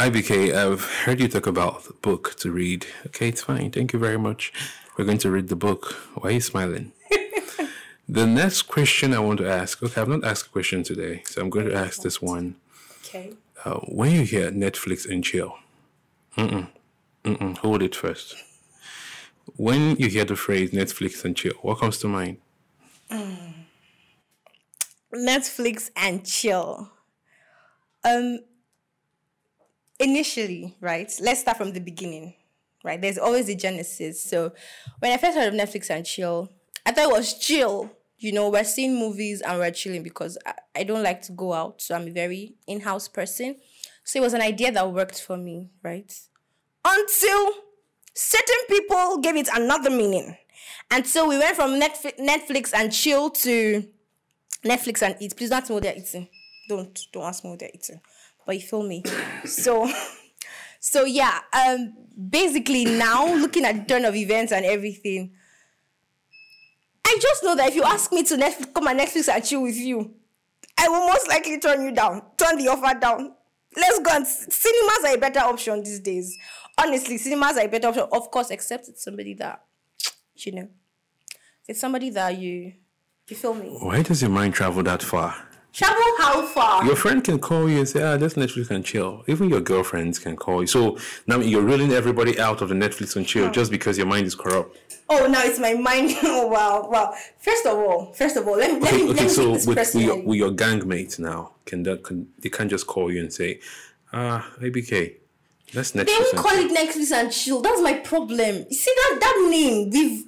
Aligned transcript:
IBK, 0.00 0.54
I've 0.54 0.82
heard 1.04 1.20
you 1.20 1.28
talk 1.28 1.46
about 1.46 1.84
the 1.84 1.92
book 1.92 2.34
to 2.36 2.50
read. 2.50 2.86
Okay, 3.08 3.28
it's 3.28 3.42
fine. 3.42 3.70
Thank 3.70 3.92
you 3.92 3.98
very 3.98 4.18
much. 4.18 4.50
We're 4.96 5.04
going 5.04 5.18
to 5.18 5.30
read 5.30 5.48
the 5.48 5.56
book. 5.56 5.92
Why 6.14 6.30
are 6.30 6.32
you 6.32 6.40
smiling? 6.40 6.92
the 8.08 8.26
next 8.26 8.62
question 8.62 9.12
I 9.12 9.18
want 9.18 9.40
to 9.40 9.46
ask. 9.50 9.82
Okay, 9.82 10.00
I've 10.00 10.08
not 10.08 10.24
asked 10.24 10.46
a 10.46 10.48
question 10.48 10.82
today, 10.82 11.20
so 11.26 11.42
I'm 11.42 11.50
going 11.50 11.66
to 11.66 11.74
ask 11.74 12.00
this 12.00 12.22
one. 12.22 12.56
Okay. 13.04 13.34
Uh, 13.62 13.80
when 13.80 14.12
you 14.12 14.22
hear 14.22 14.50
Netflix 14.50 15.06
and 15.06 15.22
chill, 15.22 15.58
mm-mm, 16.34 16.68
mm-mm, 17.22 17.58
hold 17.58 17.82
it 17.82 17.94
first. 17.94 18.36
When 19.56 19.96
you 19.96 20.08
hear 20.08 20.24
the 20.24 20.34
phrase 20.34 20.70
Netflix 20.70 21.22
and 21.26 21.36
chill, 21.36 21.52
what 21.60 21.78
comes 21.78 21.98
to 21.98 22.08
mind? 22.08 22.38
Netflix 25.14 25.90
and 25.94 26.24
chill. 26.24 26.90
Um 28.02 28.38
initially, 30.00 30.76
right? 30.80 31.12
Let's 31.20 31.40
start 31.40 31.58
from 31.58 31.72
the 31.72 31.80
beginning. 31.80 32.34
Right? 32.82 32.98
There's 32.98 33.18
always 33.18 33.46
a 33.50 33.54
genesis. 33.54 34.22
So 34.22 34.52
when 35.00 35.12
I 35.12 35.18
first 35.18 35.36
heard 35.36 35.52
of 35.52 35.54
Netflix 35.54 35.90
and 35.90 36.04
chill, 36.04 36.48
I 36.86 36.92
thought 36.92 37.10
it 37.10 37.12
was 37.12 37.38
chill. 37.38 37.90
You 38.16 38.32
know, 38.32 38.48
we're 38.48 38.64
seeing 38.64 38.98
movies 38.98 39.42
and 39.42 39.58
we're 39.58 39.70
chilling 39.70 40.02
because 40.02 40.38
I, 40.46 40.54
I 40.76 40.84
don't 40.84 41.02
like 41.02 41.20
to 41.22 41.32
go 41.32 41.52
out. 41.52 41.82
So 41.82 41.94
I'm 41.94 42.08
a 42.08 42.10
very 42.10 42.54
in-house 42.66 43.06
person. 43.08 43.56
So 44.02 44.18
it 44.18 44.22
was 44.22 44.32
an 44.32 44.40
idea 44.40 44.72
that 44.72 44.90
worked 44.90 45.20
for 45.20 45.36
me, 45.36 45.68
right? 45.82 46.10
Until 46.82 47.52
certain 48.14 48.64
people 48.68 49.18
gave 49.18 49.36
it 49.36 49.48
another 49.54 49.90
meaning. 49.90 50.36
And 50.90 51.06
so 51.06 51.28
we 51.28 51.38
went 51.38 51.56
from 51.56 51.78
Netflix, 51.78 52.18
Netflix 52.18 52.70
and 52.74 52.90
chill 52.90 53.28
to 53.30 53.86
Netflix 54.64 55.02
and 55.02 55.16
eat. 55.20 55.36
Please 55.36 55.50
don't 55.50 55.58
ask 55.58 55.68
me 55.68 55.74
what 55.74 55.82
they're 55.82 55.96
eating. 55.96 56.28
Don't 56.68 56.98
don't 57.12 57.24
ask 57.24 57.44
me 57.44 57.50
what 57.50 57.58
they're 57.58 57.70
eating. 57.74 58.00
But 58.46 58.56
you 58.56 58.62
feel 58.62 58.82
me. 58.82 59.02
so 59.44 59.90
so 60.80 61.04
yeah, 61.04 61.40
um 61.52 61.94
basically 62.28 62.84
now 62.84 63.34
looking 63.34 63.64
at 63.64 63.76
the 63.76 63.84
turn 63.84 64.04
of 64.04 64.14
events 64.14 64.52
and 64.52 64.64
everything, 64.64 65.32
I 67.06 67.18
just 67.20 67.42
know 67.42 67.54
that 67.56 67.68
if 67.68 67.74
you 67.74 67.82
ask 67.82 68.12
me 68.12 68.22
to 68.24 68.36
Netflix, 68.36 68.72
come 68.74 68.88
on 68.88 68.98
Netflix 68.98 69.28
and 69.32 69.44
chill 69.44 69.62
with 69.62 69.76
you, 69.76 70.14
I 70.78 70.88
will 70.88 71.06
most 71.08 71.28
likely 71.28 71.58
turn 71.58 71.82
you 71.82 71.92
down, 71.92 72.22
turn 72.36 72.56
the 72.56 72.68
offer 72.68 72.98
down. 72.98 73.34
Let's 73.76 74.00
go 74.00 74.10
and 74.12 74.26
cinemas 74.26 75.04
are 75.04 75.14
a 75.14 75.18
better 75.18 75.40
option 75.40 75.82
these 75.82 76.00
days. 76.00 76.36
Honestly, 76.76 77.18
cinemas 77.18 77.56
are 77.56 77.64
a 77.64 77.68
better 77.68 77.88
option, 77.88 78.06
of 78.10 78.30
course, 78.30 78.50
except 78.50 78.88
it's 78.88 79.04
somebody 79.04 79.34
that 79.34 79.62
you 80.36 80.52
know. 80.52 80.68
It's 81.68 81.78
somebody 81.80 82.10
that 82.10 82.36
you 82.38 82.72
you 83.28 83.36
feel 83.36 83.54
me? 83.54 83.76
Why 83.80 84.02
does 84.02 84.22
your 84.22 84.30
mind 84.30 84.54
travel 84.54 84.82
that 84.82 85.02
far? 85.02 85.49
Travel 85.72 86.02
how 86.18 86.42
far? 86.46 86.84
Your 86.84 86.96
friend 86.96 87.22
can 87.22 87.38
call 87.38 87.68
you 87.68 87.78
and 87.78 87.88
say, 87.88 88.02
ah, 88.02 88.16
let's 88.16 88.34
Netflix 88.34 88.70
and 88.70 88.84
chill. 88.84 89.22
Even 89.28 89.48
your 89.48 89.60
girlfriends 89.60 90.18
can 90.18 90.36
call 90.36 90.62
you. 90.62 90.66
So 90.66 90.98
now 91.26 91.38
you're 91.38 91.62
ruling 91.62 91.92
everybody 91.92 92.38
out 92.40 92.60
of 92.60 92.68
the 92.70 92.74
Netflix 92.74 93.14
and 93.16 93.24
chill 93.26 93.50
just 93.50 93.70
because 93.70 93.96
your 93.96 94.06
mind 94.06 94.26
is 94.26 94.34
corrupt. 94.34 94.76
Oh, 95.08 95.26
now 95.28 95.42
it's 95.42 95.58
my 95.60 95.74
mind. 95.74 96.16
oh, 96.24 96.46
wow, 96.48 96.88
wow. 96.90 97.14
First 97.38 97.66
of 97.66 97.78
all, 97.78 98.12
first 98.12 98.36
of 98.36 98.46
all, 98.48 98.56
let 98.56 98.72
me, 98.72 98.80
let 98.80 98.92
Okay, 98.94 99.02
me, 99.04 99.10
okay 99.10 99.14
let 99.14 99.22
me 99.22 99.28
so 99.28 99.52
this 99.52 99.66
with, 99.66 99.76
with, 99.78 100.04
your, 100.04 100.22
with 100.22 100.38
your 100.38 100.50
gang 100.50 100.86
mates 100.88 101.18
now, 101.18 101.52
can 101.66 101.82
that 101.84 102.02
can 102.02 102.28
they 102.40 102.48
can't 102.48 102.70
just 102.70 102.86
call 102.86 103.12
you 103.12 103.20
and 103.20 103.32
say, 103.32 103.60
ah, 104.12 104.48
ABK, 104.60 105.14
let's 105.74 105.92
Netflix 105.92 106.06
They 106.06 106.12
won't 106.18 106.36
call 106.36 106.50
chill. 106.52 106.66
it 106.70 106.76
Netflix 106.76 107.12
and 107.12 107.32
chill. 107.32 107.60
That's 107.62 107.80
my 107.80 107.94
problem. 107.94 108.66
You 108.68 108.76
see 108.76 108.92
that 108.96 109.18
that 109.20 109.48
name? 109.50 109.90
We've 109.90 110.24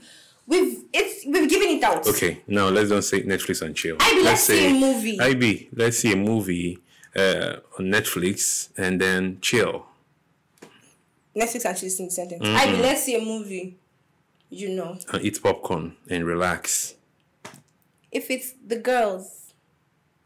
we've 0.46 0.84
it's 0.92 1.24
we've 1.26 1.48
given 1.48 1.68
it 1.68 1.82
out. 1.84 2.06
Okay, 2.06 2.42
now 2.46 2.68
let's 2.68 2.88
don't 2.90 3.02
say 3.02 3.22
Netflix 3.22 3.62
and 3.62 3.74
chill. 3.76 3.96
IB, 4.00 4.22
let's 4.22 4.42
see 4.42 4.66
a 4.70 4.74
movie. 4.74 5.20
IB, 5.20 5.68
let's 5.74 5.98
see 5.98 6.12
a 6.12 6.16
movie 6.16 6.78
uh, 7.16 7.56
on 7.78 7.86
Netflix 7.86 8.68
and 8.76 9.00
then 9.00 9.38
chill. 9.40 9.86
Netflix 11.36 11.64
and 11.64 11.76
chill 11.78 11.86
is 11.86 12.00
in 12.00 12.10
sentence. 12.10 12.42
Mm-hmm. 12.42 12.56
I 12.56 12.66
mean, 12.72 12.82
let's 12.82 13.02
see 13.04 13.16
a 13.16 13.24
movie. 13.24 13.76
You 14.50 14.68
know, 14.76 14.98
and 15.10 15.24
eat 15.24 15.42
popcorn 15.42 15.96
and 16.10 16.26
relax. 16.26 16.94
if 18.10 18.30
it's 18.30 18.52
the 18.66 18.76
girls, 18.76 19.54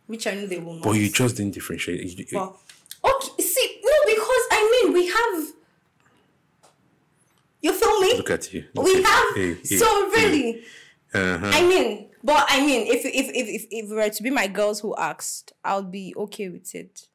which 0.09 0.27
I 0.27 0.35
know 0.35 0.47
they 0.49 0.59
will 0.59 0.75
not. 0.75 0.83
But 0.83 0.93
you 0.97 1.09
just 1.09 1.37
didn't 1.37 1.55
differentiate. 1.55 2.19
You- 2.19 2.27
Well, 2.33 2.59
okay, 3.05 3.43
see, 3.43 3.81
no, 3.85 3.93
because 4.05 4.45
I 4.51 4.83
mean, 4.83 4.93
we 4.95 5.07
have. 5.07 5.53
You 7.63 7.73
feel 7.73 8.01
me? 8.01 8.16
Look 8.29 8.41
at 8.41 8.53
you. 8.53 8.65
we 8.75 8.83
Okay. 8.83 9.03
have. 9.03 9.35
Hey, 9.37 9.63
so 9.63 9.87
really, 10.11 10.65
Uh-huh. 11.15 11.51
I 11.53 11.63
mean, 11.67 12.11
but 12.25 12.45
I 12.49 12.61
mean, 12.67 12.87
if 12.89 13.05
if 13.05 13.29
if 13.29 13.47
if 13.49 13.67
if 13.71 13.91
it 13.91 13.95
were 13.95 14.11
to 14.11 14.23
be 14.23 14.31
my 14.31 14.49
girls 14.49 14.81
who 14.81 14.95
asked, 14.97 15.53
I'll 15.65 15.85
be 15.85 16.13
okay 16.17 16.49
with 16.49 16.75
it. 16.75 17.09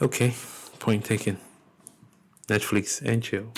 Okay, 0.00 0.34
point 0.78 1.04
taken. 1.04 1.36
Netflix 2.48 3.02
and 3.02 3.22
chill. 3.22 3.52